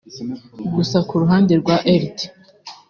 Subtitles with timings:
[0.75, 2.17] Gusa ku ruhande rwa Lt